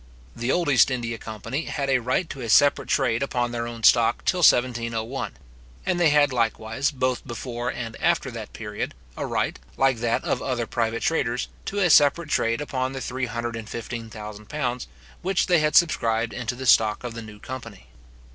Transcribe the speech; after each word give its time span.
The 0.35 0.51
old 0.51 0.67
East 0.67 0.89
India 0.89 1.19
company 1.19 1.65
had 1.65 1.87
a 1.87 1.99
right 2.01 2.27
to 2.31 2.41
a 2.41 2.49
separate 2.49 2.89
trade 2.89 3.21
upon 3.21 3.51
their 3.51 3.67
own 3.67 3.83
stock 3.83 4.25
till 4.25 4.39
1701; 4.39 5.33
and 5.85 5.99
they 5.99 6.09
had 6.09 6.33
likewise, 6.33 6.89
both 6.89 7.27
before 7.27 7.71
and 7.71 7.95
after 8.01 8.31
that 8.31 8.51
period, 8.51 8.95
a 9.15 9.27
right, 9.27 9.59
like 9.77 9.97
that 9.97 10.25
or 10.27 10.43
other 10.43 10.65
private 10.65 11.03
traders, 11.03 11.49
to 11.65 11.77
a 11.77 11.91
separate 11.91 12.31
trade 12.31 12.61
upon 12.61 12.93
the 12.93 12.99
£315,000, 12.99 14.87
which 15.21 15.45
they 15.45 15.59
had 15.59 15.75
subscribed 15.75 16.33
into 16.33 16.55
the 16.55 16.65
stock 16.65 17.03
of 17.03 17.13
the 17.13 17.21
new 17.21 17.37
company. 17.39 17.85